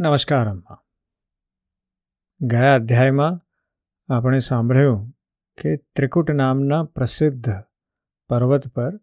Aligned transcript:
નમસ્કાર, 0.00 0.48
અમ્મા. 0.48 0.84
ગયા 2.40 2.74
અધ્યાયમાં 2.74 3.40
આપણે 4.14 4.38
સાંભળ્યું 4.38 5.10
કે 5.62 5.76
ત્રિકુટ 5.76 6.30
નામના 6.30 6.84
પ્રસિદ્ધ 6.84 7.52
પર્વત 8.28 8.68
પર 8.68 9.00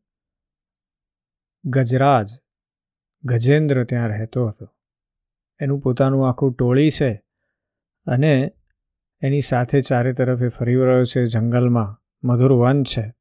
ગજરાજ, 1.65 2.27
ગજેન્દ્ર 3.23 3.83
ત્યાં 3.83 4.07
રહેતો 4.07 4.47
હતો. 4.47 4.75
એનું 5.59 5.81
પોતાનું 5.81 6.29
આખું 6.29 6.53
ટોળી 6.53 6.89
છે 6.89 7.23
અને 8.05 8.51
એની 9.21 9.41
સાથે 9.41 9.81
ચારે 9.81 10.13
તરફ 10.13 10.41
એ 10.41 10.47
ફરી 10.47 10.75
રહ્યો 10.75 11.03
છે, 11.03 11.25
જંગલમાં 11.25 12.03
મધુર 12.27 12.51
વન 12.51 12.83
છે. 12.83 13.13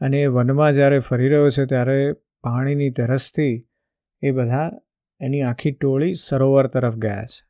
અને 0.00 0.22
એ 0.22 0.26
વનમાં 0.26 0.72
જ્યારે 0.72 0.98
ફરી 0.98 1.28
રહ્યો 1.28 1.48
છે, 1.48 1.66
ત્યારે 1.66 2.12
પાણીની 2.40 2.90
તરસથી 2.90 3.68
એ 4.22 4.30
બધા 4.30 4.70
એની 5.22 5.42
આખી 5.42 5.72
ટોળી 5.72 6.14
સરોવર 6.14 6.66
તરફ 6.66 6.94
ગયા 6.94 7.24
છે. 7.24 7.46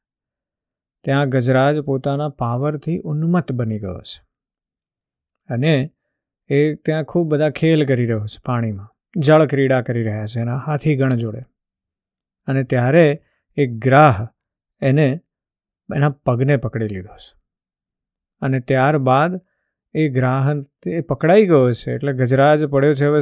ત્યાં 1.05 1.28
ગજરાજ 1.28 1.78
પોતાના 1.78 2.28
પાવરથી 2.28 3.01
ઉન્મત્ત 3.05 3.52
બની 3.52 3.78
ગયો 3.78 4.01
છે. 4.01 4.24
અને 5.55 5.92
એ 6.48 6.74
ત્યાં 6.74 7.05
ખૂબ 7.05 7.28
બધા 7.28 7.50
ખેલ 7.50 7.87
કરી 7.87 8.06
રહ્યો 8.06 8.27
છે 8.27 8.42
પાણીમાં. 8.45 8.88
જળ 9.16 9.47
ક્રીડા 9.47 9.83
કરી 9.83 10.02
રહ્યા 10.02 10.27
છે 10.27 10.41
એના 10.41 10.56
હાથી 10.56 10.97
ગણ 10.97 11.14
જોડે. 11.14 11.41
અને 12.47 12.64
ત્યારે 12.64 13.23
એક 13.56 13.78
ગ્રાહ 13.78 14.27
એને 14.80 15.20
એના 15.97 16.11
પગને 16.11 16.56
પકડી 16.56 16.89
લીધો 16.89 17.16
છે. 17.16 17.41
અને 18.41 18.61
ત્યારબાદ 18.61 19.41
એ 19.95 20.09
ગ્રાહ 20.09 20.50
એ 20.86 21.00
પકડાઈ 21.00 21.45
ગયો 21.45 21.73
છે 21.73 21.95
એટલે 21.95 22.12
ગજરાજ 22.12 22.64
પડ્યો 22.64 22.95
છે 22.95 23.06
હવે 23.06 23.20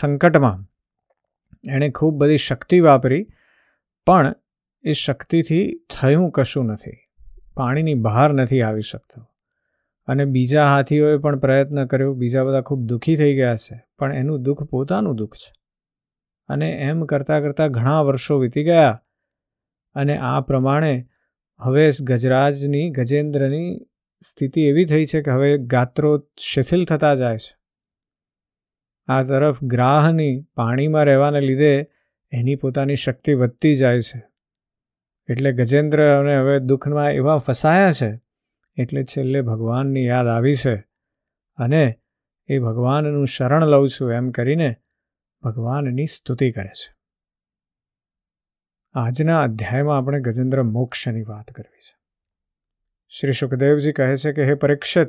સંકટમાં. 0.00 0.64
એણે 1.70 1.88
ખૂબ 1.88 2.14
બધી 2.14 2.36
શક્તિ 2.36 2.80
વાપરી 2.80 3.26
પણ 4.06 4.34
એ 4.84 4.92
શક્તિથી 4.92 5.80
થયું 6.00 6.30
કશું 6.30 6.66
નથી. 6.66 6.90
પાણીની 7.54 7.94
બહાર 7.94 8.32
નથી 8.32 8.62
આવી 8.62 8.80
શકતો. 8.80 9.26
અને 10.06 10.24
બીજા 10.24 10.66
હાથીઓએ 10.66 11.18
પણ 11.18 11.38
પ્રયત્ન 11.38 11.86
કર્યો, 11.86 12.14
બીજા 12.14 12.44
બધા 12.44 12.60
ખૂબ 12.60 12.80
દુઃખી 12.80 13.16
થઈ 13.16 13.34
ગયા 13.34 13.56
છે, 13.56 13.82
પણ 13.98 14.14
એનું 14.14 14.42
દુઃખ 14.42 14.62
પોતાનું 14.62 15.16
દુઃખ 15.16 15.34
છે. 15.34 15.52
અને 16.48 16.70
એમ 16.70 17.04
કરતાં 17.04 17.40
કરતાં 17.40 17.70
ઘણા 17.70 18.00
વર્ષો 18.00 18.38
વીતી 18.38 18.64
ગયા 18.64 19.02
અને 19.94 20.18
આ 20.18 20.40
પ્રમાણે 20.40 21.08
હવે 21.58 21.92
ગજરાજની, 22.00 22.90
ગજેન્દ્રની 22.90 23.80
સ્થિતિ 24.30 24.62
એવી 24.62 24.84
થઈ 24.84 25.04
છે 25.04 25.22
કે 25.22 25.30
હવે 25.30 25.58
ગાત્રો 25.58 26.28
શિથિલ 26.38 26.84
થતા 26.84 27.14
જાય 27.14 27.38
છે. 27.38 27.56
આ 29.08 29.22
તરફ 29.22 29.62
ગ્રાહની 29.62 30.42
પાણીમાં 30.54 31.04
રહેવાને 31.04 31.40
લીધે 31.40 31.88
એની 32.30 32.54
પોતાની 32.54 32.96
શક્તિ 32.96 33.34
વધતી 33.34 33.74
જાય 33.74 34.00
છે. 34.00 34.22
એટલે 35.28 35.52
ગજેન્દ્ર 35.52 36.18
અને 36.18 36.36
હવે 36.36 36.60
દુઃખમાં 36.60 37.12
એવા 37.12 37.36
ફસાયા 37.36 37.92
છે, 37.92 38.20
એટલે 38.76 39.04
છેલ્લે 39.04 39.42
ભગવાનની 39.42 40.04
યાદ 40.04 40.26
આવી 40.26 40.54
છે. 40.54 40.76
અને 41.56 42.00
એ 42.46 42.58
ભગવાનનું 42.58 43.26
શરણ 43.26 43.66
લઉં 43.66 43.88
છું 43.88 44.12
એમ 44.12 44.30
કરીને 44.30 44.76
ભગવાનની 45.42 46.06
સ્તુતિ 46.06 46.52
કરે 46.52 46.68
છે. 46.68 46.96
આજના 48.92 49.42
અધ્યાયમાં 49.42 49.98
આપણે 49.98 50.20
ગજેન્દ્ર 50.20 50.62
મોક્ષની 50.62 51.22
વાત 51.22 51.50
કરવી 51.52 51.80
છે. 51.80 51.96
શ્રી 53.08 53.32
સુખદેવજી 53.32 53.92
કહે 53.92 54.16
છે 54.16 54.32
કે, 54.32 54.44
હે 54.44 54.54
પરીક્ષિત, 54.54 55.08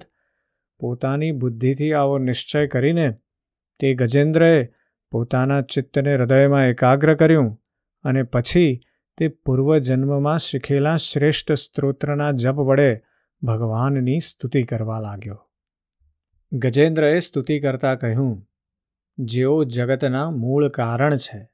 પોતાની 0.79 1.31
બુદ્ધિથી 1.31 1.93
આવો 1.93 2.17
નિશ્ચય 2.17 2.67
કરીને 2.67 3.13
તે 3.79 3.93
ગજેન્દ્રએ 3.93 4.73
પોતાના 5.11 5.61
ચિત્તને 5.61 6.15
હૃદયમાં 6.15 6.65
એકાગ્ર 6.65 7.15
કર્યું 7.15 7.61
અને 8.03 8.23
પછી 8.23 8.79
તે 9.17 9.27
પૂર્વજન્મમાં 9.27 10.39
શીખેલા 10.39 10.95
શ્રેષ્ઠ 10.95 11.51
સ્ત્રોત્રના 11.51 12.31
જપ 12.31 12.55
વડે 12.55 13.01
ભગવાનની 13.41 14.19
સ્તુતિ 14.19 14.63
કરવા 14.63 14.99
લાગ્યો. 14.99 15.49
ગજેન્દ્રએ 16.51 17.19
સ્તુતિ 17.19 17.59
કરતા 17.59 17.95
કહ્યું, 17.95 18.49
જેઓ 19.17 19.63
જગતના 19.63 20.31
મૂળ 20.31 20.67
કારણ 20.69 21.17
છે 21.17 21.49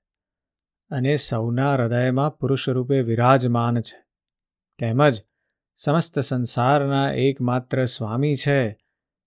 અને 0.92 1.16
સૌના 1.16 1.74
હૃદયમાં 1.74 2.38
પુરુષ 2.38 2.70
રૂપે 2.70 3.02
વિરાજમાન 3.02 3.82
છે, 3.82 4.00
તેમજ 4.80 5.24
સમસ્ત 5.76 6.20
સંસારના 6.20 7.12
એકમાત્ર 7.12 7.86
સ્વામી 7.86 8.36
છે 8.36 8.83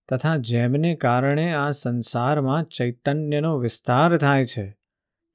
તથા 0.09 0.37
જેમને 0.37 0.95
કારણે 0.95 1.53
આ 1.53 1.71
સંસારમાં 1.71 2.63
ચૈતન્યનો 2.63 3.57
વિસ્તાર 3.57 4.17
થાય 4.17 4.45
છે, 4.45 4.77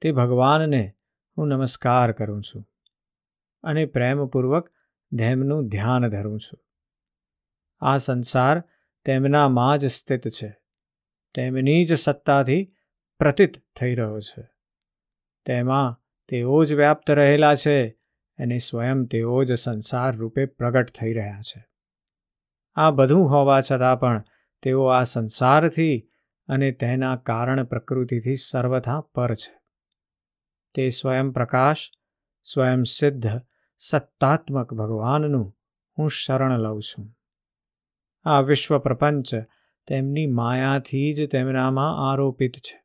તે 0.01 0.11
ભગવાનને 0.11 0.93
હું 1.37 1.47
નમસ્કાર 1.47 2.11
કરું 2.11 2.43
છું 2.43 2.69
અને 3.63 3.85
પ્રેમપૂર્વક 3.85 4.69
તેમનું 5.19 5.67
ધ્યાન 5.67 6.07
ધરું 6.07 6.39
છું. 6.39 6.59
આ 7.81 7.97
સંસાર 7.97 8.63
તેમનામાં 9.05 9.77
જ 9.77 9.85
સ્થિત 9.85 10.27
છે, 10.27 10.49
તેમની 11.35 11.85
જ 11.85 11.93
સત્તાથી 11.93 12.73
પ્રતીત 13.19 13.53
થઈ 13.75 13.95
રહ્યો 13.95 14.19
છે. 14.19 14.43
તેમાં 15.45 15.99
તેઓ 16.27 16.63
જ 16.63 16.73
વ્યાપ્ત 16.73 17.11
રહેલા 17.11 17.55
છે 17.55 17.89
અને 18.39 18.57
સ્વયં 18.57 19.05
તેઓ 19.05 19.43
જ 19.43 19.53
સંસાર 19.53 20.15
રૂપે 20.15 20.45
પ્રગટ 20.45 20.91
થઈ 20.91 21.13
રહ્યા 21.13 21.41
છે. 21.41 21.65
આ 22.75 22.91
બધું 22.91 23.29
હોવા 23.29 23.61
છતાં 23.61 23.99
પણ 23.99 24.23
તેઓ 24.63 24.85
આ 24.85 25.03
સંસારથી 25.03 26.09
અને 26.47 26.71
તેના 26.71 27.15
કારણ 27.15 27.63
પ્રકૃતિથી 27.63 28.35
સર્વથા 28.35 29.01
પર 29.01 29.35
છે. 29.35 29.61
તે 30.75 30.89
સ્વયં 30.89 31.31
પ્રકાશ, 31.31 31.77
સ્વયં 32.43 32.83
સિદ્ધ, 32.83 33.27
સત્તાત્મક 33.77 34.73
ભગવાનનું 34.73 35.57
હું 35.97 36.09
શરણ 36.09 36.59
લઉં 36.59 36.81
છું. 36.81 37.15
આ 38.25 38.39
વિશ્વ 38.39 38.77
પ્રપંચ 38.77 39.35
તેમની 39.87 40.27
માયાથી 40.27 41.13
જ 41.13 41.29
તેમનામાં 41.29 42.11
આરોપિત 42.11 42.53
છે. 42.55 42.83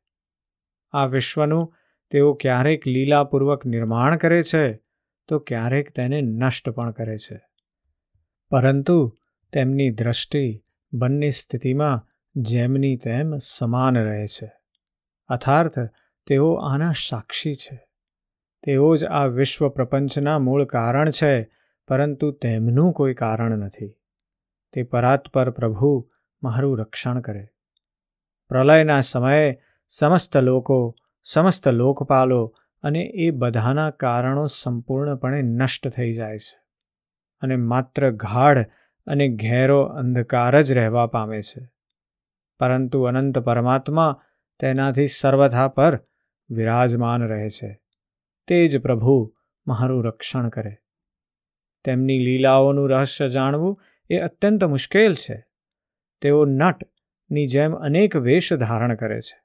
આ 0.91 1.05
વિશ્વનું 1.05 1.73
તેઓ 2.11 2.33
ક્યારેક 2.33 2.87
લીલાપૂર્વક 2.87 3.65
નિર્માણ 3.65 4.17
કરે 4.17 4.43
છે, 4.43 4.79
તો 5.27 5.39
ક્યારેક 5.39 5.91
તેને 5.91 6.21
નષ્ટ 6.21 6.69
પણ 6.69 6.91
કરે 6.91 7.17
છે. 7.17 7.41
પરંતુ 8.49 9.17
તેમની 9.53 9.91
દ્રષ્ટિ 9.91 10.63
બંને 10.93 11.29
સ્થિતિમાં 11.29 12.07
જેમની 12.35 12.97
તેમ 12.97 13.37
સમાન 13.37 13.97
રહે 13.97 14.27
છે. 14.27 14.51
અર્થાર્થ 15.27 15.79
તેઓ 16.27 16.53
આના 16.53 16.91
સાક્ષી 16.91 17.55
છે. 17.55 17.87
તેઓ 18.63 18.95
જ 18.95 19.05
આ 19.05 19.25
વિશ્વ 19.25 19.69
પ્રપંચના 19.69 20.39
મૂળ 20.39 20.65
કારણ 20.65 21.09
છે, 21.09 21.49
પરંતુ 21.87 22.31
તેમનું 22.31 22.93
કોઈ 22.93 23.13
કારણ 23.13 23.57
નથી. 23.57 23.95
તે 24.73 24.83
પરાત્પર 24.83 25.49
પ્રભુ 25.49 26.09
મારું 26.43 26.79
રક્ષણ 26.79 27.21
કરે. 27.21 27.47
પ્રલયના 28.47 28.99
સમયે 28.99 29.59
સમસ્ત 29.87 30.37
લોકો, 30.37 30.95
સમસ્ત 31.23 31.67
લોકપાલો 31.67 32.55
અને 32.83 32.99
એ 32.99 33.31
બધાના 33.31 33.89
કારણો 33.89 34.45
સંપૂર્ણપણે 34.45 35.41
નષ્ટ 35.41 35.87
થઈ 35.87 36.13
જાય 36.13 36.37
છે. 36.37 36.61
અને 37.41 37.55
માત્ર 37.55 38.09
ગાઢ 38.09 38.65
અને 39.09 39.27
ઘેરો 39.27 39.81
અંધકાર 39.81 40.61
જ 40.61 40.71
રહેવા 40.71 41.07
પામે 41.07 41.41
છે. 41.41 41.69
પરંતુ 42.59 43.03
અનંત 43.03 43.39
પરમાત્મા 43.39 44.21
તેનાથી 44.59 45.07
સર્વથા 45.07 45.67
પર 45.67 46.03
વિરાજમાન 46.49 47.23
રહે 47.23 47.49
છે. 47.49 47.81
તે 48.47 48.67
જ 48.67 48.81
પ્રભુ 48.81 49.35
મારું 49.67 50.05
રક્ષણ 50.05 50.49
કરે. 50.49 50.77
તેમની 51.83 52.19
લીલાઓનું 52.19 52.89
રહસ્ય 52.89 53.27
જાણવું 53.27 53.81
એ 54.09 54.19
અત્યંત 54.19 54.63
મુશ્કેલ 54.63 55.13
છે. 55.13 55.45
તેઓ 56.21 56.45
નટની 56.45 57.47
જેમ 57.47 57.73
અનેક 57.73 58.15
વેશ 58.15 58.53
ધારણ 58.53 58.95
કરે 58.95 59.21
છે. 59.21 59.41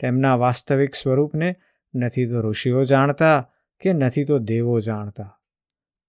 તેમના 0.00 0.34
વાસ્તવિક 0.34 0.94
સ્વરૂપને 0.94 1.56
નથી 1.94 2.26
તો 2.26 2.40
ઋષિઓ 2.40 2.82
જાણતા 2.82 3.50
કે 3.80 3.92
નથી 3.92 4.24
તો 4.24 4.38
દેવો 4.38 4.80
જાણતા. 4.80 5.39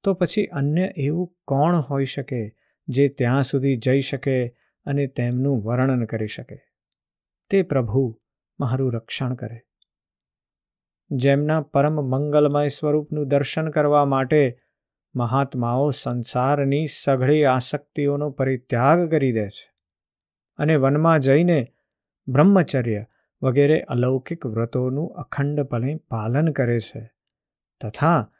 તો 0.03 0.13
પછી 0.13 0.45
અન્ય 0.45 0.93
એવું 0.97 1.35
કોણ 1.47 1.79
હોઈ 1.79 2.05
શકે 2.05 2.57
જે 2.87 3.09
ત્યાં 3.09 3.43
સુધી 3.43 3.77
જઈ 3.77 4.01
શકે 4.01 4.57
અને 4.85 5.07
તેમનું 5.07 5.63
વર્ણન 5.63 6.05
કરી 6.05 6.27
શકે? 6.27 6.57
તે 7.49 7.61
પ્રભુ 7.61 8.21
મારું 8.59 8.93
રક્ષણ 8.93 9.33
કરે. 9.33 9.61
જેમના 11.11 11.61
પરમ 11.61 11.95
મંગલમય 12.09 12.67
સ્વરૂપનું 12.67 13.27
દર્શન 13.27 13.69
કરવા 13.69 14.05
માટે 14.05 14.59
મહાત્માઓ 15.15 15.89
સંસારની 15.89 16.87
સઘળી 16.87 17.45
આસક્તિઓનો 17.45 18.29
પરિત્યાગ 18.29 19.11
કરી 19.11 19.31
દે 19.31 19.49
છે 19.49 19.71
અને 20.57 20.75
વનમાં 20.75 21.19
જઈને 21.19 21.73
બ્રહ્મચર્ય 22.27 23.05
વગેરે 23.41 23.81
અલૌકિક 23.81 24.45
વ્રતોનું 24.45 25.13
અખંડપણે 25.13 25.95
પાલન 25.95 26.51
કરે 26.51 26.79
છે 26.79 27.11
તથા 27.81 28.31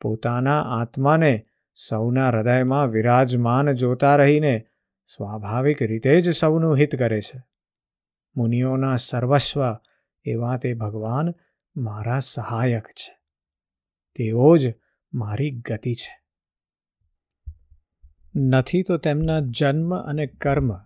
પોતાના 0.00 0.62
આત્માને 0.62 1.42
સૌના 1.74 2.28
હૃદયમાં 2.28 2.86
વિરાજમાન 2.86 3.72
જોતા 3.72 4.16
રહીને 4.16 4.66
સ્વાભાવિક 5.06 5.82
રીતે 5.82 6.20
જ 6.20 6.30
સૌનું 6.30 6.76
હિત 6.76 6.96
કરે 6.96 7.20
છે. 7.20 7.42
મુનિઓના 8.36 8.96
સર્વસ્વ, 8.96 9.76
એવા 10.24 10.56
તે 10.56 10.74
ભગવાન 10.74 11.34
મારા 11.76 12.18
સહાયક 12.18 12.86
છે. 12.86 13.18
તેઓ 14.14 14.56
જ 14.56 14.74
મારી 15.12 15.50
ગતિ 15.50 15.94
છે. 15.94 16.20
નથી 18.36 18.82
તો 18.82 18.96
તેમના 18.96 19.40
જન્મ 19.40 19.96
અને 19.96 20.26
કર્મ 20.26 20.76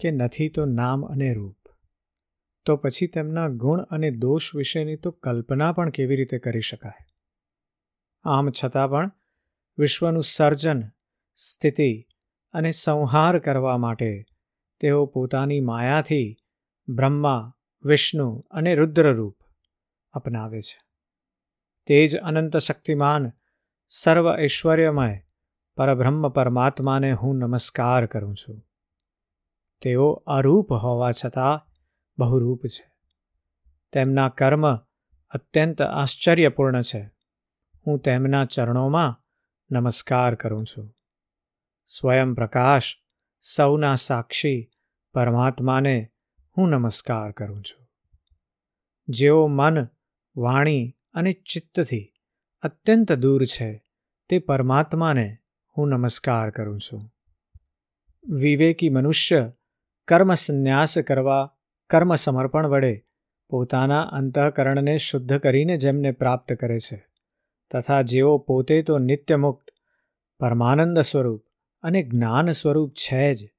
કે 0.00 0.10
નથી 0.10 0.48
તો 0.48 0.64
નામ 0.64 1.02
અને 1.02 1.34
રૂપ. 1.34 1.68
તો 2.64 2.76
પછી 2.76 3.06
તેમના 3.06 3.48
ગુણ 3.48 3.80
અને 3.80 4.10
દોષ 4.10 4.54
વિશેની 4.54 4.96
તો 4.96 5.10
કલ્પના 5.10 5.72
પણ 5.72 5.90
કેવી 5.90 6.16
રીતે 6.16 6.38
કરી 6.38 6.60
શકાય? 6.60 7.11
આમ 8.24 8.50
છતાં 8.64 8.90
પણ 8.90 9.10
વિશ્વનું 9.78 10.22
સર્જન, 10.22 10.82
સ્થિતિ 11.34 12.06
અને 12.52 12.70
સંહાર 12.70 13.38
કરવા 13.38 13.78
માટે 13.78 14.24
તેઓ 14.80 15.06
પોતાની 15.06 15.60
માયાથી 15.60 16.36
બ્રહ્મા, 16.88 17.54
વિષ્ણુ 17.84 18.46
અને 18.50 18.74
રુદ્રરૂપ 18.74 19.36
અપનાવે 20.12 20.60
છે. 20.60 20.80
તે 21.86 22.06
જ 22.06 22.16
અનંત 22.16 22.56
શક્તિમાન, 22.56 23.32
સર્વ 23.88 24.38
ઐશ્વર્યમય, 24.38 25.20
પરબ્રહ્મ 25.76 26.28
પરમાત્માને 26.28 27.12
હું 27.12 27.36
નમસ્કાર 27.36 28.06
કરું 28.06 28.36
છું. 28.36 28.62
તેઓ 29.82 30.12
અરૂપ 30.12 30.72
હોવા 30.72 31.10
છતાં 31.24 31.66
બહુરૂપ 32.18 32.66
છે. 32.66 32.92
તેમના 33.92 34.28
કર્મ 34.28 34.76
અત્યંત 35.30 35.82
આશ્ચર્યપૂર્ણ 35.82 36.82
છે. 36.82 37.10
હું 37.86 37.98
તેમના 37.98 38.44
ચરણોમાં 38.44 39.22
નમસ્કાર 39.70 40.34
કરું 40.34 40.64
છું. 40.64 40.94
સ્વયં 41.86 42.34
પ્રકાશ, 42.34 42.96
સૌના 43.40 43.94
સાક્ષી, 43.94 44.70
પરમાત્માને 45.14 46.08
હું 46.58 46.68
નમસ્કાર 46.68 47.32
કરું 47.32 47.62
છું. 47.62 47.88
જેઓ 49.08 49.46
મન, 49.46 49.84
વાણી 50.36 50.96
અને 51.14 51.32
ચિત્તથી 51.32 52.12
અત્યંત 52.62 53.12
દૂર 53.12 53.44
છે, 53.44 53.84
તે 54.28 54.38
પરમાત્માને 54.38 55.38
હું 55.76 55.88
નમસ્કાર 55.88 56.50
કરું 56.50 56.80
છું. 56.80 57.10
વિવેકી 58.28 58.88
મનુષ્ય 58.88 59.52
કર્મ 60.08 60.34
સંન્યાસ 60.34 60.98
કરવા, 60.98 61.56
કર્મ 61.90 62.14
સમર્પણ 62.14 62.66
વડે 62.66 63.06
પોતાના 63.48 64.02
અંતઃકરણને 64.02 64.98
શુદ્ધ 64.98 65.38
કરીને 65.38 65.76
જેમને 65.76 66.12
પ્રાપ્ત 66.12 66.52
કરે 66.52 66.78
છે. 66.78 67.11
તથા 67.72 68.02
જેઓ 68.02 68.38
પોતે 68.38 68.82
તો 68.82 68.98
નિત્યમુક્ત, 68.98 69.70
પરમાનંદ 70.40 70.98
સ્વરૂપ 70.98 71.44
અને 71.82 72.02
જ્ઞાન 72.02 72.52
સ્વરૂપ 72.52 72.92
છે 72.92 73.34
જ. 73.34 73.50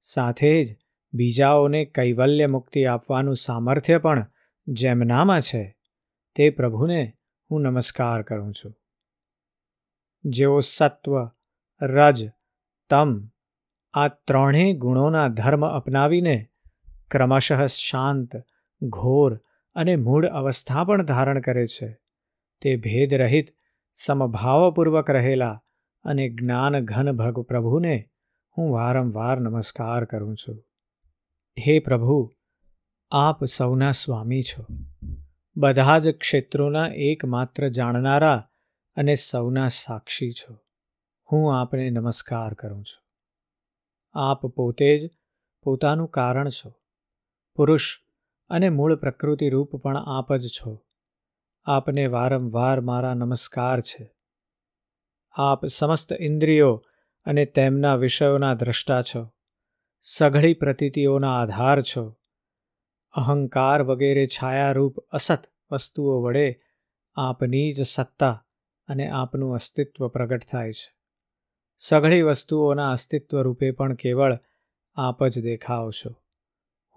સાથે 0.00 0.64
જ 0.64 0.76
બીજાઓને 1.12 1.84
કૈવલ્ય 1.84 2.46
મુક્તિ 2.46 2.84
આપવાનું 2.84 3.36
સામર્થ્ય 3.36 3.98
પણ 3.98 4.26
જેમનામાં 4.68 5.40
છે, 5.40 5.78
તે 6.34 6.50
પ્રભુને 6.50 7.12
હું 7.50 7.62
નમસ્કાર 7.62 8.22
કરું 8.22 8.52
છું. 8.52 8.74
જેઓ 10.24 10.60
સત્વ, 10.60 11.28
રજ, 11.82 12.30
તમ 12.90 13.30
આ 13.94 14.08
ત્રણેય 14.08 14.72
ગુણોના 14.72 15.28
ધર્મ 15.28 15.66
અપનાવીને 15.66 16.46
ક્રમશઃ 17.10 17.66
શાંત, 17.66 18.30
ઘોર 18.82 19.40
અને 19.74 19.96
મૂળ 19.96 20.26
અવસ્થા 20.26 20.84
પણ 20.84 21.02
ધારણ 21.04 21.40
કરે 21.40 21.66
છે. 21.66 22.03
તે 22.64 22.76
ભેદરહિત 22.76 23.46
સમભાવપૂર્વક 23.94 25.10
રહેલા 25.10 25.64
અને 26.04 26.28
જ્ઞાન 26.28 26.84
ઘન 26.84 27.12
ભગ 27.12 27.40
પ્રભુને 27.40 28.08
હું 28.58 28.72
વારંવાર 28.72 29.40
નમસ્કાર 29.40 30.04
કરું 30.04 30.36
છું. 30.36 30.64
હે 31.58 31.78
પ્રભુ, 31.78 32.32
આપ 33.10 33.44
સૌના 33.44 33.90
સ્વામી 33.90 34.42
છો. 34.42 34.66
બધા 35.56 35.98
જ 35.98 36.08
ક્ષેત્રોના 36.08 36.86
એકમાત્ર 36.86 37.68
જાણનારા 37.68 38.50
અને 38.96 39.14
સૌના 39.14 39.68
સાક્ષી 39.68 40.32
છો. 40.32 40.58
હું 41.32 41.60
આપને 41.60 41.90
નમસ્કાર 41.90 42.54
કરું 42.54 42.84
છું. 42.84 43.04
આપ 44.18 44.46
પોતે 44.46 44.98
જ 44.98 45.10
પોતાનું 45.62 46.08
કારણ 46.08 46.48
છો. 46.48 46.74
પુરુષ 47.54 47.98
અને 48.48 48.68
મૂળ 48.68 48.96
પ્રકૃતિ 48.96 49.48
રૂપ 49.48 49.76
પણ 49.76 49.96
આપ 49.96 50.32
જ 50.32 50.46
છો. 50.46 50.80
આપને 51.66 52.06
વારંવાર 52.06 52.80
મારા 52.80 53.14
નમસ્કાર 53.14 53.80
છે. 53.80 54.14
આપ 55.32 55.66
સમસ્ત 55.66 56.12
ઇન્દ્રિયો 56.20 56.84
અને 57.24 57.44
તેમના 57.44 57.94
વિષયોના 57.94 58.54
દ્રષ્ટા 58.54 59.02
છો. 59.02 59.32
સઘળી 60.00 60.54
પ્રતીતિઓના 60.54 61.42
આધાર 61.42 61.82
છો. 61.82 62.16
અહંકાર 63.12 63.82
વગેરે 63.82 64.26
છાયારૂપ 64.26 64.98
અસત 64.98 65.38
વસ્તુઓ 65.70 66.22
વડે 66.22 66.60
આપની 67.14 67.72
જ 67.72 67.82
સત્તા 67.82 68.46
અને 68.88 69.10
આપનું 69.10 69.54
અસ્તિત્વ 69.54 70.08
પ્રગટ 70.08 70.42
થાય 70.50 70.72
છે. 70.72 70.96
સઘળી 71.76 72.22
વસ્તુઓના 72.22 72.90
અસ્તિત્વ 72.90 73.40
રૂપે 73.40 73.70
પણ 73.70 73.94
કેવળ 73.94 74.38
આપ 74.94 75.26
જ 75.26 75.42
દેખાવ 75.42 75.90
છો. 75.90 76.14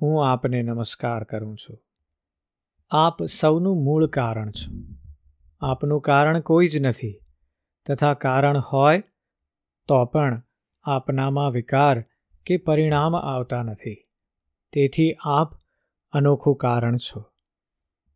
હું 0.01 0.31
આપને 0.31 0.61
નમસ્કાર 0.61 1.23
કરું 1.23 1.57
છું. 1.57 1.86
આપ 2.89 3.23
સૌનું 3.23 3.83
મૂળ 3.83 4.07
કારણ 4.07 4.51
છો. 4.51 4.95
આપનું 5.61 6.01
કારણ 6.01 6.39
કોઈ 6.39 6.67
જ 6.67 6.77
નથી. 6.77 7.21
તથા 7.85 8.13
કારણ 8.13 8.57
હોય 8.57 9.03
તો 9.87 10.05
પણ 10.05 10.43
આપનામાં 10.83 11.51
વિકાર 11.51 12.05
કે 12.45 12.57
પરિણામ 12.57 13.15
આવતા 13.15 13.63
નથી. 13.63 14.07
તેથી 14.73 15.15
આપ 15.23 15.51
અનોખું 16.11 16.55
કારણ 16.55 16.97
છો. 16.97 17.25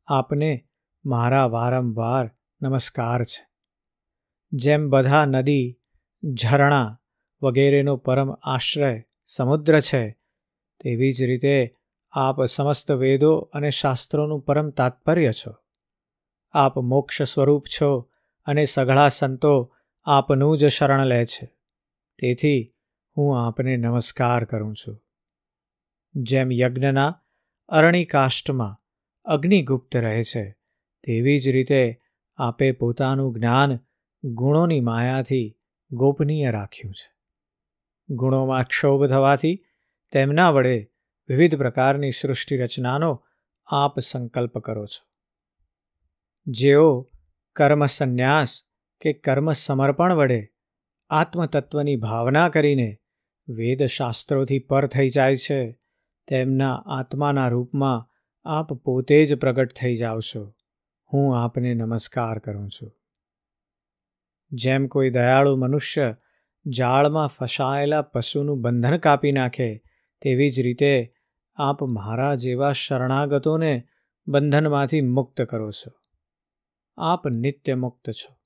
આપને 0.08 0.68
મારા 1.06 1.46
વારંવાર 1.46 2.32
નમસ્કાર 2.62 3.24
છે. 3.24 3.48
જેમ 4.54 4.90
બધા 4.90 5.26
નદી, 5.26 5.80
ઝરણા 6.34 7.00
વગેરેનો 7.42 7.98
પરમ 7.98 8.32
આશ્રય 8.32 9.04
સમુદ્ર 9.26 9.80
છે, 9.80 10.12
તેવી 10.84 11.14
જ 11.14 11.24
રીતે 11.24 11.76
આપ 12.12 12.44
સમસ્ત 12.44 12.92
વેદો 12.92 13.38
અને 13.38 13.70
શાસ્ત્રોનું 13.70 14.42
પરમ 14.42 14.70
તાત્પર્ય 14.70 15.32
છો. 15.32 15.56
આપ 16.52 16.80
મોક્ષ 16.80 17.22
સ્વરૂપ 17.22 17.64
છો 17.66 18.10
અને 18.46 18.66
સઘળા 18.66 19.08
સંતો 19.08 19.76
આપનું 20.04 20.58
જ 20.58 20.68
શરણ 20.68 21.06
લે 21.06 21.26
છે. 21.26 21.46
તેથી 22.20 22.72
હું 23.18 23.48
આપને 23.48 23.78
નમસ્કાર 23.78 24.46
કરું 24.46 24.76
છું. 24.76 25.04
જેમ 26.16 26.52
યજ્ઞના 26.52 27.22
અરણિકાષ્ટમાં 27.70 28.78
અગ્નિગુપ્ત 29.26 29.96
રહે 29.96 30.24
છે, 30.24 30.56
તેવી 31.04 31.40
જ 31.40 31.50
રીતે 31.50 32.02
આપે 32.38 32.72
પોતાનું 32.72 33.34
જ્ઞાન 33.34 33.80
ગુણોની 34.24 34.80
માયાથી 34.80 35.58
ગોપનીય 35.92 36.52
રાખ્યું 36.52 36.94
છે. 36.94 37.14
ગુણોમાં 38.10 38.64
ક્ષોભ 38.64 39.06
થવાથી 39.06 39.66
તેમના 40.12 40.50
વડે 40.50 40.91
વિવિધ 41.30 41.56
પ્રકારની 41.56 42.12
સૃષ્ટિ 42.12 42.58
રચનાનો 42.58 43.26
આપ 43.66 44.00
સંકલ્પ 44.00 44.58
કરો 44.58 44.86
છો. 44.86 45.08
જેઓ 46.48 47.12
કર્મ 47.56 47.86
સંન્યાસ 47.86 48.62
કે 49.02 49.14
કર્મ 49.14 49.52
સમર્પણ 49.52 50.14
વડે 50.14 50.48
આત્મતત્વની 51.10 51.96
ભાવના 51.96 52.50
કરીને 52.50 52.98
વેદશાસ્ત્રોથી 53.50 54.60
પર 54.60 54.88
થઈ 54.88 55.10
જાય 55.10 55.36
છે, 55.36 55.80
તેમના 56.28 56.76
આત્માના 56.76 57.48
રૂપમાં 57.48 58.10
આપ 58.44 58.74
પોતે 58.74 59.26
જ 59.26 59.36
પ્રગટ 59.36 59.74
થઈ 59.74 59.96
જાઓ 59.96 60.20
છો. 60.20 60.56
હું 61.14 61.44
આપને 61.44 61.74
નમસ્કાર 61.74 62.40
કરું 62.40 62.70
છું. 62.70 62.92
જેમ 64.52 64.88
કોઈ 64.88 65.10
દયાળુ 65.10 65.56
મનુષ્ય 65.56 66.16
જાળમાં 66.68 67.28
ફસાયેલા 67.28 68.02
પશુનું 68.02 68.62
બંધન 68.62 68.98
કાપી 68.98 69.32
નાખે 69.32 69.84
તેવી 70.22 70.50
જ 70.50 70.60
રીતે 70.60 71.14
આપ 71.56 71.84
મારા 71.84 72.36
જેવા 72.36 72.72
શરણાગતોને 72.72 73.88
બંધનમાંથી 74.28 75.02
મુક્ત 75.02 75.42
કરો 75.42 75.72
છો. 75.72 75.92
આપ 76.98 77.28
નિત્ય 77.28 77.76
મુક્ત 77.76 78.10
છો. 78.10 78.38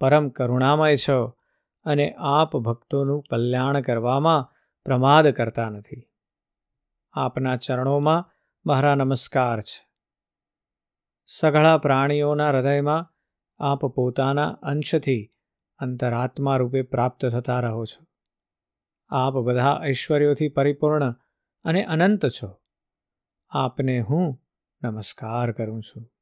પરમ 0.00 0.28
કરુણામય 0.28 0.96
છો 0.96 1.38
અને 1.84 2.14
આપ 2.18 2.56
ભક્તોનું 2.56 3.22
કલ્યાણ 3.22 3.80
કરવામાં 3.80 4.52
પ્રમાદ 4.84 5.28
કરતા 5.28 5.70
નથી. 5.70 6.08
આપના 7.12 7.56
ચરણોમાં 7.56 8.30
મારા 8.66 8.94
નમસ્કાર 8.94 9.60
છે. 9.60 9.88
સઘળા 11.26 11.78
પ્રાણીઓના 11.78 12.48
હૃદયમાં 12.48 13.12
આપ 13.58 13.86
પોતાના 13.86 14.48
અંશથી 14.48 15.34
અંતરાત્મા 15.78 16.56
રૂપે 16.56 16.82
પ્રાપ્ત 16.82 17.26
થતા 17.26 17.60
રહો 17.60 17.84
છો. 17.84 18.11
આપ 19.12 19.32
બધા 19.32 19.80
ઐશ્વર્યોથી 19.86 20.48
પરિપૂર્ણ 20.48 21.14
અને 21.64 21.84
અનંત 21.84 22.26
છો. 22.26 22.62
આપને 23.50 24.00
હું 24.00 24.42
નમસ્કાર 24.82 25.52
કરું 25.52 25.82
છું. 25.82 26.12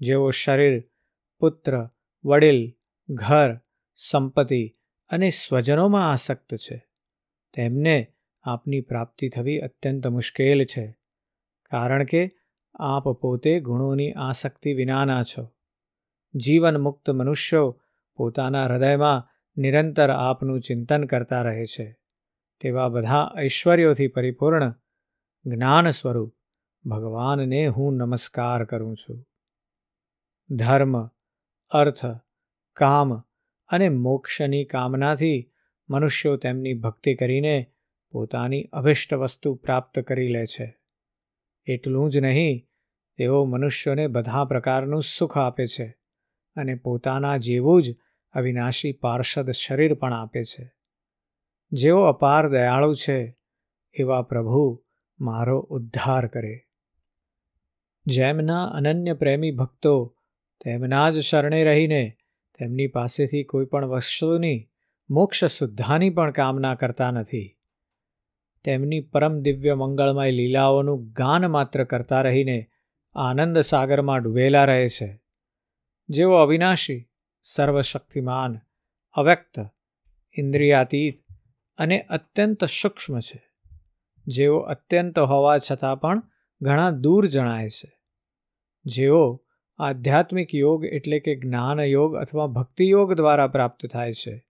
જેઓ 0.00 0.30
શરીર, 0.30 0.82
પુત્ર, 1.38 1.88
વડીલ, 2.24 2.72
ઘર, 3.08 3.58
સંપત્તિ 4.10 4.76
અને 5.08 5.30
સ્વજનોમાં 5.30 6.12
આસક્ત 6.12 6.54
છે, 6.54 6.88
તેમને 7.54 8.14
આપની 8.42 8.80
પ્રાપ્તિ 8.80 9.28
થવી 9.28 9.58
અત્યંત 9.58 10.06
મુશ્કેલ 10.06 10.64
છે, 10.64 10.98
કારણ 11.62 12.04
કે 12.04 12.30
આપ 12.74 13.08
પોતે 13.08 13.60
ગુણોની 13.60 14.12
આસક્તિ 14.12 14.74
વિનાના 14.74 15.22
છો. 15.22 15.54
જીવન 16.34 16.76
મુક્ત 16.76 17.10
મનુષ્યો 17.10 17.82
પોતાના 18.16 18.64
હૃદયમાં 18.64 19.37
નિરંતર 19.58 20.10
આપનું 20.10 20.60
ચિંતન 20.60 21.04
કરતા 21.04 21.42
રહે 21.42 21.66
છે. 21.66 21.98
તેવા 22.60 22.88
બધા 22.88 23.32
ઐશ્વર્યોથી 23.38 24.08
પરિપૂર્ણ 24.08 24.74
જ્ઞાન 25.46 25.90
સ્વરૂપ 25.90 26.34
ભગવાનને 26.88 27.66
હું 27.66 27.96
નમસ્કાર 27.96 28.64
કરું 28.64 28.96
છું. 28.96 29.24
ધર્મ, 30.50 31.06
અર્થ, 31.70 32.06
કામ 32.72 33.20
અને 33.68 33.88
મોક્ષની 33.88 34.64
કામનાથી 34.64 35.52
મનુષ્યો 35.90 36.36
તેમની 36.36 36.74
ભક્તિ 36.74 37.14
કરીને 37.14 37.72
પોતાની 38.10 38.64
અભિષ્ટ 38.72 39.14
વસ્તુ 39.14 39.54
પ્રાપ્ત 39.54 39.98
કરી 39.98 40.28
લે 40.28 40.46
છે. 40.46 40.78
એટલું 41.66 42.10
જ 42.10 42.16
નહીં, 42.16 42.68
તેઓ 43.16 43.44
મનુષ્યોને 43.44 44.06
બધા 44.06 44.44
પ્રકારનું 44.44 45.02
સુખ 45.02 45.38
આપે 45.38 45.66
છે 45.66 45.98
અને 46.56 46.74
પોતાના 46.74 47.36
જેવું 47.36 47.82
જ 47.82 47.96
અવિનાશી 48.38 48.92
પાર્ષદ 48.92 49.50
શરીર 49.50 49.94
પણ 49.94 50.12
આપે 50.12 50.44
છે. 50.44 50.72
જેઓ 51.72 52.02
અપાર 52.02 52.48
દયાળુ 52.48 52.94
છે, 52.94 53.38
એવા 53.92 54.22
પ્રભુ 54.22 54.84
મારો 55.20 55.60
ઉદ્ધાર 55.60 56.26
કરે. 56.26 56.60
જેમના 58.06 58.64
અનન્ય 58.64 59.12
પ્રેમી 59.12 59.50
ભક્તો 59.50 60.16
તેમના 60.64 61.10
જ 61.10 61.18
શરણે 61.18 61.64
રહીને 61.64 62.16
તેમની 62.58 62.86
પાસેથી 62.86 63.44
કોઈ 63.44 63.64
પણ 63.64 63.86
વસ્તુની, 63.86 64.70
મોક્ષ 65.10 65.44
શુદ્ધાની 65.44 66.10
પણ 66.10 66.30
કામના 66.30 66.74
કરતા 66.74 67.10
નથી. 67.10 67.58
તેમની 68.64 69.00
પરમ 69.00 69.40
દિવ્ય 69.40 69.74
મંગળમય 69.74 70.30
લીલાઓનું 70.30 71.12
ગાન 71.12 71.46
માત્ર 71.46 71.84
કરતા 71.84 72.22
રહીને 72.22 72.66
આનંદ 73.14 73.58
સાગરમાં 73.58 74.22
ડૂબેલા 74.22 74.64
રહે 74.64 74.88
છે. 74.88 75.20
જેઓ 76.08 76.34
અવિનાશી 76.34 77.07
સર્વશક્તિમાન, 77.42 78.60
અવ્યક્ત, 79.12 79.66
ઇન્દ્રિયાતીત 80.38 81.24
અને 81.78 82.00
અત્યંત 82.02 82.64
સૂક્ષ્મ 82.64 83.18
છે. 83.18 83.48
જેઓ 84.26 84.58
અત્યંત 84.58 85.18
હોવા 85.18 85.58
છતાં 85.58 86.00
પણ 86.00 86.22
ઘણા 86.60 86.90
દૂર 86.90 87.26
જણાય 87.26 87.68
છે. 87.68 88.00
જેઓ 88.84 89.44
આધ્યાત્મિક 89.78 90.54
યોગ 90.54 90.84
એટલે 90.84 91.20
કે 91.20 91.34
જ્ઞાન 91.34 91.80
યોગ 91.80 92.14
અથવા 92.16 92.46
ભક્તિ 92.46 92.88
યોગ 92.88 93.14
દ્વારા 93.14 93.46
પ્રાપ્ત 93.46 93.86
થાય 93.86 94.12
છે, 94.12 94.46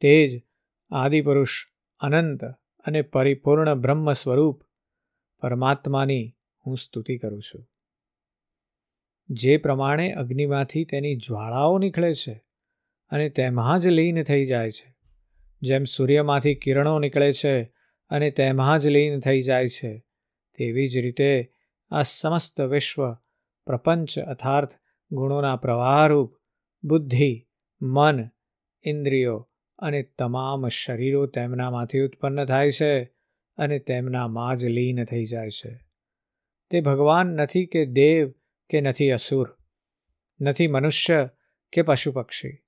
તે 0.00 0.28
જ 0.28 0.42
આદિપુરુષ, 0.90 1.66
અનંત 2.00 2.44
અને 2.84 3.02
પરિપૂર્ણ 3.02 3.74
બ્રહ્મ 3.74 4.12
સ્વરૂપ 4.12 4.62
પરમાત્માની 5.40 6.36
હું 6.66 6.76
સ્તુતિ 6.76 7.18
કરું 7.18 7.42
છું. 7.42 7.68
જે 9.28 9.56
પ્રમાણે 9.56 10.12
અગ્નિમાંથી 10.12 10.84
તેની 10.84 11.16
જ્વાળાઓ 11.16 11.78
નીકળે 11.78 12.14
છે 12.14 12.44
અને 13.08 13.28
તેમાં 13.28 13.80
જ 13.80 13.86
લીન 13.86 14.22
થઈ 14.22 14.46
જાય 14.46 14.70
છે. 14.70 14.94
જેમ 15.62 15.84
સૂર્યમાંથી 15.84 16.54
કિરણો 16.54 16.98
નીકળે 16.98 17.32
છે 17.32 17.62
અને 18.08 18.30
તેમાં 18.30 18.78
જ 18.78 18.86
લીન 18.86 19.20
થઈ 19.20 19.42
જાય 19.42 19.68
છે, 19.68 20.06
તેવી 20.58 20.88
જ 20.88 20.98
રીતે 20.98 21.50
આ 21.90 22.02
સમસ્ત 22.02 22.60
વિશ્વ 22.60 23.14
પ્રપંચ 23.66 24.18
અર્થાર્થ 24.18 24.70
ગુણોના 25.12 25.56
પ્રવાહરૂપ 25.56 26.36
બુદ્ધિ, 26.84 27.46
મન, 27.82 28.20
ઇન્દ્રિયો 28.84 29.50
અને 29.78 30.02
તમામ 30.02 30.68
શરીરો 30.68 31.26
તેમનામાંથી 31.26 32.00
ઉત્પન્ન 32.00 32.44
થાય 32.44 32.70
છે 32.70 33.04
અને 33.56 33.78
તેમનામાં 33.78 34.56
જ 34.56 34.64
લીન 34.64 35.04
થઈ 35.04 35.24
જાય 35.24 35.50
છે. 35.50 35.80
તે 36.70 36.80
ભગવાન 36.80 37.26
નથી 37.26 37.66
કે 37.66 37.86
દેવ 37.86 38.32
કે 38.74 38.80
નથી 38.80 39.10
અસુર? 39.10 39.56
નથી 40.40 40.66
મનુષ્ય 40.66 41.28
કે 41.72 41.82
પશુ 41.82 42.12
પક્ષી 42.12 42.58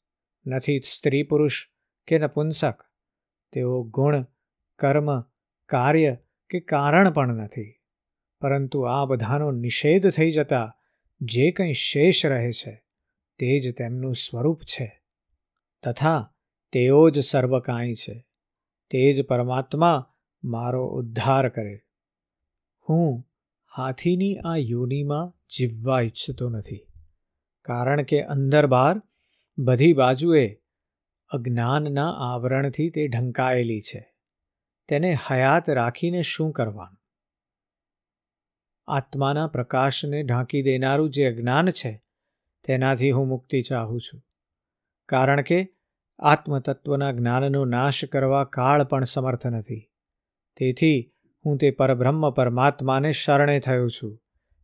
નથી 0.46 0.80
સ્ત્રી 0.80 1.22
પુરુષ 1.22 1.68
કે 2.06 2.18
નપુંસક? 2.18 2.84
તેઓ 3.52 3.82
ગુણ, 3.82 4.26
કર્મ, 4.78 5.20
કાર્ય 5.66 6.16
કે 6.50 6.60
કારણ 6.60 7.10
પણ 7.10 7.28
નથી. 7.28 7.74
પરંતુ 8.40 8.82
આ 8.82 9.04
બધાનો 9.04 9.50
નિષેધ 9.50 10.10
થઈ 10.10 10.30
જતા 10.30 10.76
જે 11.20 11.50
કંઈ 11.50 11.72
શેષ 11.72 12.26
રહે 12.26 12.52
છે, 12.52 12.84
તે 13.38 13.60
જ 13.60 13.76
તેમનું 13.76 14.14
સ્વરૂપ 14.14 14.62
છે. 14.62 15.02
તથા 15.82 16.34
તેઓ 16.72 17.10
જ 17.10 17.18
સર્વ 17.18 17.60
કાંઈ 17.60 17.94
છે. 17.94 18.26
તે 18.90 19.12
જ 19.12 19.26
પરમાત્મા 19.26 20.12
મારો 20.44 20.86
ઉદ્ધાર 20.86 21.48
કરે. 21.48 21.80
હું 22.88 23.30
હાથીની 23.76 24.36
આ 24.36 24.56
યોનિમાં 24.56 25.46
જીવવા 25.56 26.00
ઈચ્છતો 26.00 26.48
નથી. 26.48 26.86
કારણ 27.62 28.02
કે 28.02 28.22
અંદર 28.22 28.66
બહાર 28.66 29.02
બધી 29.58 29.92
બાજુએ 29.92 30.58
અજ્ઞાનના 31.28 32.10
આવરણથી 32.10 32.90
તે 32.90 33.08
ઢંકાયેલી 33.08 33.80
છે. 33.80 34.14
તેને 34.88 35.16
હયાત 35.30 35.70
રાખીને 35.70 36.22
શું 36.22 36.52
કરવાનું? 36.52 36.98
આત્માના 38.86 39.46
પ્રકાશને 39.46 40.22
ઢાંકી 40.22 40.62
દેનારું 40.62 41.10
જે 41.10 41.26
અજ્ઞાન 41.26 41.70
છે, 41.70 42.04
તેનાથી 42.64 43.10
હું 43.10 43.28
મુક્તિ 43.28 43.62
ચાહું 43.62 44.00
છું. 44.00 44.22
કારણ 45.08 45.40
કે 45.40 45.68
આત્મતત્વના 46.18 47.12
જ્ઞાનનો 47.12 47.64
નાશ 47.64 48.04
કરવા 48.04 48.44
કાળ 48.44 48.84
પણ 48.84 49.04
સમર્થ 49.04 49.46
નથી. 49.46 49.92
તેથી 50.56 51.12
હું 51.46 51.58
તે 51.58 51.70
પરબ્રહ્મ 51.70 52.30
પરમાત્માને 52.30 53.12
શરણે 53.12 53.60
થયો 53.60 53.88
છું, 53.88 54.22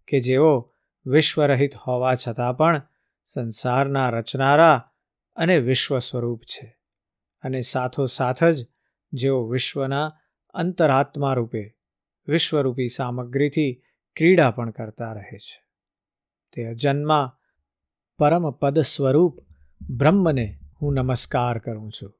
કે 0.09 0.21
જેઓ 0.21 0.73
વિશ્વરહિત 1.07 1.77
હોવા 1.77 2.15
છતાં 2.15 2.57
પણ 2.57 2.83
સંસારના 3.25 4.11
રચનારા 4.11 4.91
અને 5.37 5.59
વિશ્વ 5.59 5.99
સ્વરૂપ 5.99 6.43
છે, 6.43 6.79
અને 7.43 7.61
સાથોસાથ 7.61 8.45
જ 8.45 8.67
જેઓ 9.13 9.49
વિશ્વના 9.49 10.13
અંતરાત્મા 10.55 11.35
રૂપે 11.35 11.75
વિશ્વરૂપી 12.29 12.89
સામગ્રીથી 12.89 13.83
ક્રીડા 14.17 14.51
પણ 14.51 14.71
કરતા 14.71 15.13
રહે 15.13 15.39
છે. 15.39 15.63
તે 16.53 16.67
અજન્મા 16.67 17.39
પરમ 18.19 18.51
પદ 18.51 18.79
સ્વરૂપ 18.79 19.39
બ્રહ્મને 19.91 20.59
હું 20.83 20.95
નમસ્કાર 20.95 21.59
કરું 21.59 21.93
છું. 21.93 22.15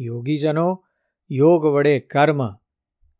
યોગીજનો 0.00 0.84
યોગ 1.30 1.64
વડે 1.64 2.00
કર્મ 2.00 2.63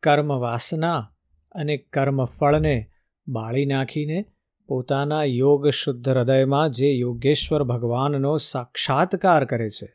કર્મ 0.04 0.38
વાસના 0.38 1.12
અને 1.52 1.76
કર્મ 1.76 2.24
ફળને 2.24 2.90
બાળી 3.28 3.66
નાખીને 3.66 4.24
પોતાના 4.66 5.24
યોગ 5.24 5.68
શુદ્ધ 5.68 6.08
હૃદયમાં 6.08 6.70
જે 6.70 6.92
યોગેશ્વર 6.92 7.62
ભગવાનનો 7.62 8.36
સાક્ષાત્કાર 8.36 9.44
કરે 9.44 9.68
છે, 9.68 9.88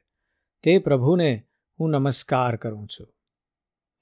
તે 0.64 0.80
પ્રભુને 0.80 1.32
હું 1.80 1.90
નમસ્કાર 1.90 2.56
કરું 2.56 2.88
છું. 2.88 3.08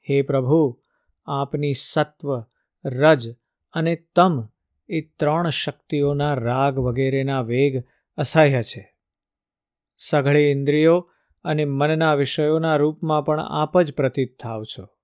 હે 0.10 0.22
પ્રભુ, 0.22 0.82
આપની 1.26 1.74
સત્વ, 1.74 2.44
રજ 2.86 3.36
અને 3.74 3.96
તમ 4.16 4.48
એ 4.90 5.02
ત્રણ 5.02 5.50
શક્તિઓના 5.50 6.34
રાગ 6.34 6.80
વગેરેના 6.80 7.42
વેગ 7.42 7.84
અસહ્ય 8.18 8.64
છે. 8.64 8.84
સઘળી 9.98 10.52
ઇન્દ્રિયો 10.52 11.12
અને 11.44 11.66
મનના 11.66 12.14
વિષયોના 12.14 12.76
રૂપમાં 12.76 13.26
પણ 13.26 13.40
આપ 13.40 13.82
જ 13.82 13.94
પ્રતીત 13.94 14.40
થાવ 14.40 14.64
છો. 14.64 14.97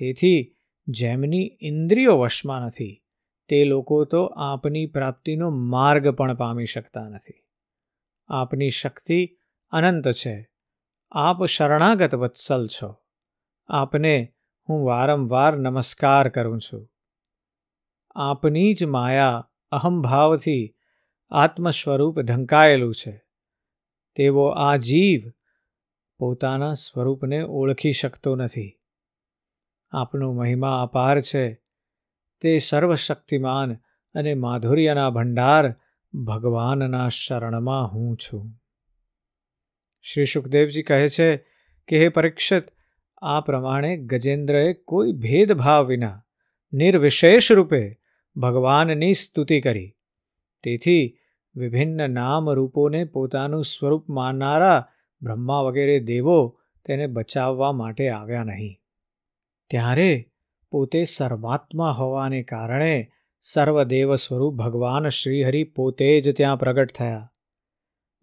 તેથી 0.00 0.52
જેમની 0.88 1.58
ઇન્દ્રિયો 1.60 2.18
વશમાં 2.18 2.60
નથી, 2.60 3.02
તે 3.48 3.64
લોકો 3.64 4.04
તો 4.04 4.24
આપની 4.24 4.86
પ્રાપ્તિનો 4.86 5.50
માર્ગ 5.50 6.08
પણ 6.08 6.34
પામી 6.34 6.64
શકતા 6.64 7.08
નથી. 7.08 7.44
આપની 8.28 8.70
શક્તિ 8.70 9.34
અનંત 9.70 10.08
છે. 10.08 10.50
આપ 11.10 11.44
શરણાગત 11.44 12.14
વત્સલ 12.14 12.66
છો. 12.66 12.96
આપને 13.68 14.32
હું 14.68 14.86
વારંવાર 14.86 15.56
નમસ્કાર 15.56 16.28
કરું 16.28 16.60
છું. 16.60 16.88
આપની 18.14 18.74
જ 18.74 18.84
માયા 18.84 19.50
અહંભાવથી 19.70 20.76
આત્મ 21.30 21.70
સ્વરૂપ 21.70 22.20
ઢંકાયેલું 22.20 22.94
છે. 22.94 23.22
તેવો 24.14 24.48
આ 24.48 24.76
જીવ 24.76 25.20
પોતાના 26.18 26.74
સ્વરૂપને 26.74 27.42
ઓળખી 27.42 27.92
શકતો 27.92 28.36
નથી. 28.36 28.79
આપનો 29.92 30.32
મહિમા 30.32 30.82
અપાર 30.82 31.20
છે. 31.20 31.54
તે 32.40 32.58
સર્વશક્તિમાન 32.58 33.74
અને 34.14 34.34
માધુર્યના 34.34 35.10
ભંડાર 35.10 35.74
ભગવાનના 36.14 37.08
શરણમાં 37.08 37.92
હું 37.92 38.16
છું. 38.16 38.48
શ્રી 40.02 40.24
સુખદેવજી 40.24 40.82
કહે 40.82 41.08
છે 41.08 41.36
કે 41.88 41.98
હે 41.98 42.08
પરીક્ષિત, 42.08 42.64
આ 43.22 43.40
પ્રમાણે 43.40 43.96
ગજેન્દ્રએ 43.96 44.72
કોઈ 44.72 45.12
ભેદભાવ 45.12 45.86
વિના, 45.86 46.24
નિર્વિશેષ 46.72 47.52
રૂપે 47.52 48.00
ભગવાનની 48.36 49.14
સ્તુતિ 49.14 49.60
કરી. 49.60 49.96
તેથી 50.62 51.16
વિભિન્ન 51.56 52.10
નામ 52.10 52.50
રૂપોને 52.50 53.04
પોતાનું 53.04 53.64
સ્વરૂપ 53.64 54.08
માનનારા 54.08 54.88
બ્રહ્મા 55.22 55.60
વગેરે 55.60 56.00
દેવો 56.00 56.58
તેને 56.84 57.06
બચાવવા 57.06 57.72
માટે 57.72 58.08
આવ્યા 58.08 58.44
નહીં. 58.44 58.76
ત્યારે 59.70 60.30
પોતે 60.70 61.04
સર્વાત્મા 61.04 61.90
હોવાને 61.90 62.42
કારણે 62.42 63.10
સર્વદેવ 63.40 64.14
સ્વરૂપ 64.14 64.54
ભગવાન 64.54 65.08
શ્રીહરિ 65.08 65.64
પોતે 65.64 66.20
જ 66.20 66.36
ત્યાં 66.36 66.58
પ્રગટ 66.58 66.92
થયા. 66.92 67.32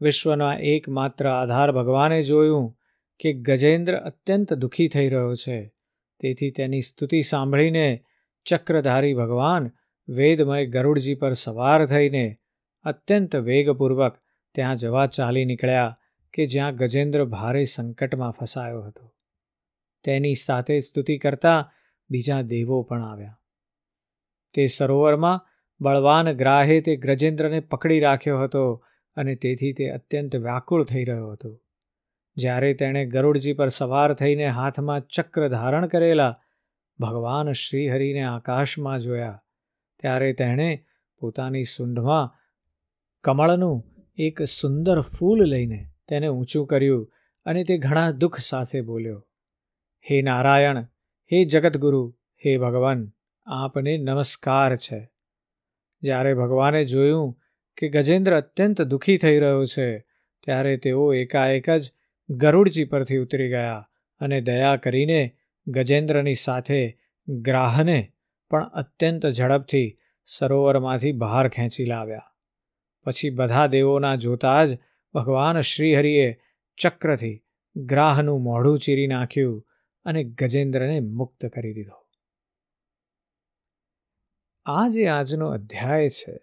વિશ્વના 0.01 0.53
એકમાત્ર 0.53 1.29
આધાર 1.29 1.71
ભગવાને 1.71 2.23
જોયું 2.23 2.77
કે 3.19 3.33
ગજેન્દ્ર 3.33 3.95
અત્યંત 3.95 4.53
દુઃખી 4.53 4.87
થઈ 4.87 5.09
રહ્યો 5.09 5.33
છે. 5.33 5.73
તેથી 6.19 6.51
તેની 6.51 6.81
સ્તુતિ 6.81 7.21
સાંભળીને 7.21 8.03
ચક્રધારી 8.45 9.13
ભગવાન 9.13 9.71
વેદમય 10.09 10.65
ગરુડજી 10.65 11.15
પર 11.15 11.33
સવાર 11.33 11.85
થઈને 11.85 12.37
અત્યંત 12.83 13.35
વેગપૂર્વક 13.35 14.17
ત્યાં 14.55 14.75
જવા 14.75 15.07
ચાલી 15.07 15.45
નીકળ્યા 15.45 15.99
કે 16.33 16.45
જ્યાં 16.45 16.75
ગજેન્દ્ર 16.75 17.25
ભારે 17.25 17.65
સંકટમાં 17.65 18.31
ફસાયો 18.31 18.81
હતો. 18.81 19.16
તેની 20.07 20.35
સાથે 20.35 20.79
સ્તુતિ 20.81 21.17
કરતા 21.17 21.73
બીજા 22.09 22.41
દેવો 22.41 22.81
પણ 22.81 23.03
આવ્યા. 23.03 23.39
તે 24.53 24.67
સરોવરમાં 24.67 25.45
બળવાન 25.81 26.31
ગ્રાહે 26.31 26.81
તે 26.81 26.95
ગ્રજેન્દ્રને 26.95 27.59
પકડી 27.59 27.99
રાખ્યો 27.99 28.41
હતો 28.41 28.85
અને 29.15 29.35
તેથી 29.35 29.73
તે 29.73 29.89
અત્યંત 29.89 30.35
વ્યાકુળ 30.35 30.83
થઈ 30.83 31.03
રહ્યો 31.03 31.31
હતો. 31.31 31.61
જ્યારે 32.37 32.73
તેણે 32.73 33.05
ગરુડજી 33.05 33.53
પર 33.53 33.69
સવાર 33.69 34.13
થઈને 34.13 34.47
હાથમાં 34.47 35.07
ચક્ર 35.07 35.47
ધારણ 35.47 35.87
કરેલા, 35.87 36.39
ભગવાન 36.99 37.51
શ્રીહરિને 37.51 38.23
આકાશમાં 38.23 38.99
જોયા, 38.99 39.43
ત્યારે 39.99 40.33
તેણે 40.33 40.85
પોતાની 41.17 41.63
સૂંઢમાં 41.63 42.33
કમળનું 43.23 43.83
એક 44.17 44.41
સુંદર 44.41 45.01
ફૂલ 45.01 45.45
લઈને 45.45 45.85
તેને 46.07 46.27
ઊંચું 46.27 46.67
કર્યું 46.67 47.13
અને 47.45 47.63
તે 47.63 47.77
ઘણા 47.77 48.11
દુઃખ 48.11 48.39
સાથે 48.39 48.81
બોલ્યો 48.81 49.26
હે 50.05 50.21
નારાયણ, 50.21 50.81
હે 51.31 51.45
જગતગુરુ 51.45 52.17
હે 52.45 52.57
ભગવાન, 52.57 53.11
આપને 53.45 53.97
નમસ્કાર 53.97 54.75
છે. 54.75 55.09
જ્યારે 56.01 56.33
ભગવાને 56.33 56.85
જોયું 56.85 57.39
કે 57.77 57.89
ગજેન્દ્ર 57.89 58.37
અત્યંત 58.37 58.81
દુઃખી 58.81 59.17
થઈ 59.17 59.39
રહ્યો 59.39 59.65
છે, 59.65 59.99
ત્યારે 60.45 60.77
તેઓ 60.77 61.13
એકાએક 61.13 61.69
જ 61.69 61.91
ગરુડજી 62.29 62.85
પરથી 62.85 63.17
ઉતરી 63.17 63.49
ગયા 63.49 63.89
અને 64.19 64.41
દયા 64.41 64.75
કરીને 64.75 65.37
ગજેન્દ્રની 65.67 66.35
સાથે 66.35 66.97
ગ્રાહને 67.27 68.11
પણ 68.49 68.63
અત્યંત 68.63 69.25
ઝડપથી 69.25 69.99
સરોવરમાંથી 70.25 71.11
બહાર 71.11 71.49
ખેંચી 71.49 71.85
લાવ્યા. 71.85 72.23
પછી 73.05 73.29
બધા 73.29 73.67
દેવોના 73.67 74.15
જોતા 74.15 74.65
જ 74.65 74.77
ભગવાન 75.13 75.61
શ્રીહરિએ 75.61 76.39
ચક્રથી 76.77 77.43
ગ્રાહનું 77.75 78.43
મોઢું 78.43 78.79
ચીરી 78.79 79.07
નાખ્યું 79.07 79.66
અને 80.07 80.23
ગજેન્દ્રને 80.23 80.99
મુક્ત 80.99 81.45
કરી 81.45 81.73
દીધો. 81.73 82.07
આ 84.65 84.89
જે 84.89 85.07
આજનો 85.07 85.47
અધ્યાય 85.47 86.09
છે, 86.09 86.39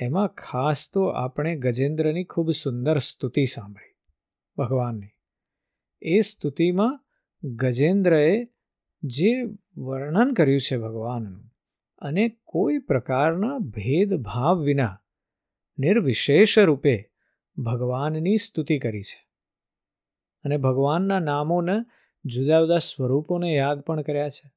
એમાં 0.00 0.28
ખાસ 0.28 0.90
તો 0.92 1.04
આપણે 1.06 1.56
ગજેન્દ્રની 1.56 2.24
ખૂબ 2.24 2.50
સુંદર 2.50 2.98
સ્તુતિ 2.98 3.44
સાંભળી, 3.44 3.96
ભગવાનની. 4.56 5.08
એ 6.02 6.20
સ્તુતિમાં 6.20 7.04
ગજેન્દ્રએ 7.44 8.48
જે 9.02 9.42
વર્ણન 9.76 10.32
કર્યું 10.32 10.60
છે 10.60 10.76
ભગવાનનું, 10.76 11.54
અને 11.98 12.38
કોઈ 12.44 12.78
પ્રકારના 12.78 13.58
ભેદભાવ 13.58 14.60
વિના 14.60 15.02
નિર્વિશેષ 15.78 16.58
રૂપે 16.58 17.12
ભગવાનની 17.56 18.36
સ્તુતિ 18.36 18.78
કરી 18.78 19.02
છે. 19.02 19.28
અને 20.44 20.56
ભગવાનના 20.56 21.18
નામોને 21.18 21.84
જુદા 22.24 22.60
જુદા 22.60 22.78
સ્વરૂપોને 22.78 23.54
યાદ 23.54 23.80
પણ 23.80 24.02
કર્યા 24.02 24.28
છે. 24.28 24.50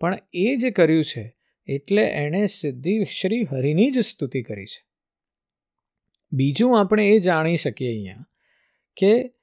પણ 0.00 0.18
એ 0.32 0.56
જે 0.56 0.70
કર્યું 0.70 1.04
છે, 1.04 1.36
એટલે 1.66 2.02
એણે 2.02 2.46
સિદ્ધિ 2.46 3.04
શ્રી 3.04 3.44
હરિની 3.44 3.90
જ 3.90 3.98
સ્તુતિ 3.98 4.42
કરી 4.42 4.66
છે. 4.66 4.88
બીજું 6.32 6.80
આપણે 6.80 7.08
એ 7.08 7.18
જાણી 7.18 7.56
શકીએ 7.56 7.88
અહીંયા 7.88 8.26
કે 8.96 9.34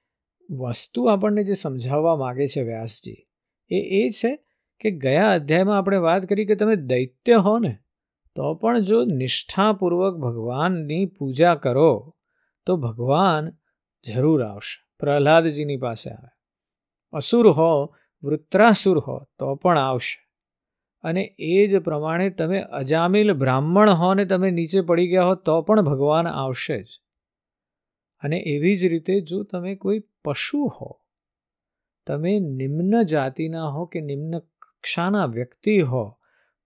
વસ્તુ 0.50 1.05
આપણને 1.05 1.44
જે 1.44 1.53
સમજાવવા 1.53 2.15
માગે 2.15 2.48
છે 2.48 2.61
વ્યાસજી, 2.61 3.27
એ 3.70 3.75
એ 3.75 4.09
છે 4.09 4.40
કે 4.79 4.92
ગયા 4.92 5.31
અધ્યાયમાં 5.31 5.77
આપણે 5.77 5.98
વાત 5.98 6.25
કરી 6.25 6.46
કે 6.46 6.55
તમે 6.55 6.75
દૈત્ય 6.75 7.35
હો 7.35 7.59
ને, 7.59 7.77
તો 8.35 8.53
પણ 8.53 8.79
જો 8.79 9.05
નિષ્ઠાપૂર્વક 9.05 10.16
ભગવાનની 10.16 11.05
પૂજા 11.05 11.55
કરો, 11.55 12.16
તો 12.66 12.77
ભગવાન 12.77 13.51
જરૂર 14.14 14.44
આવશે. 14.44 14.85
પ્રહલાદજીની 15.00 15.77
પાસે 15.77 16.09
આવે. 16.09 16.34
અસુર 17.15 17.49
હો, 17.51 17.71
વૃત્રાસુર 18.23 18.99
હો, 18.99 19.17
તો 19.39 19.55
પણ 19.55 19.77
આવશે. 19.77 20.21
અને 21.03 21.35
એ 21.39 21.67
જ 21.67 21.79
પ્રમાણે 21.79 22.29
તમે 22.29 22.59
અજામિલ 22.59 23.33
બ્રાહ્મણ 23.33 23.89
હો 23.89 24.13
ને 24.13 24.25
તમે 24.25 24.51
નીચે 24.51 24.81
પડી 24.81 25.07
ગયા 25.07 25.23
હો, 25.23 25.35
તો 25.35 25.61
પણ 25.61 25.81
ભગવાન 25.81 26.27
આવશે 26.27 26.83
જ. 26.83 27.01
અને 28.23 28.37
એવી 28.47 28.75
જ 28.75 28.85
રીતે 28.85 29.21
જો 29.21 29.43
તમે 29.43 29.75
કોઈ 29.75 29.99
પશુ 30.23 30.65
હો, 30.77 30.91
તમે 32.07 32.39
નિમ્ન 32.39 33.03
જાતિના 33.03 33.67
હો 33.67 33.85
કે 33.85 34.01
નિમ્ન 34.01 34.39
કક્ષાના 34.39 35.25
વ્યક્તિ 35.25 35.81
હો, 35.81 36.03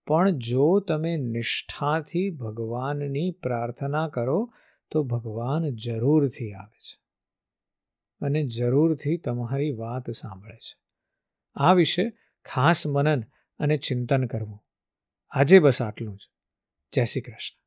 પણ 0.07 0.31
જો 0.31 0.79
તમે 0.79 1.17
નિષ્ઠાથી 1.17 2.29
ભગવાનની 2.29 3.31
પ્રાર્થના 3.31 4.07
કરો, 4.07 4.39
તો 4.91 5.03
ભગવાન 5.03 5.69
જરૂરથી 5.75 6.53
આવે 6.53 6.79
છે. 6.79 6.97
અને 8.21 8.47
જરૂરથી 8.47 9.17
તમારી 9.17 9.71
વાત 9.71 10.09
સાંભળે 10.09 10.55
છે. 10.55 10.79
આ 11.55 11.73
વિશે 11.73 12.11
ખાસ 12.45 12.87
મનન 12.87 13.23
અને 13.59 13.77
ચિંતન 13.77 14.25
કરવું. 14.25 14.59
આજે 15.29 15.59
બસ 15.59 15.81
આટલું 15.81 16.17
જ. 16.17 16.29
જય 16.93 17.05
શ્રી 17.05 17.21
કૃષ્ણ. 17.21 17.58